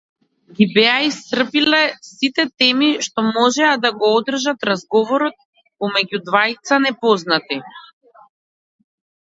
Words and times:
Ги 0.59 0.65
беа 0.75 0.93
исцрпиле 1.07 1.81
сите 2.07 2.45
теми 2.63 2.87
што 3.07 3.25
можеа 3.29 3.75
да 3.83 3.93
го 3.99 4.09
одржат 4.21 4.67
разговорот 4.71 5.39
помеѓу 5.85 6.25
двајца 6.31 6.81
непознати. 6.89 7.63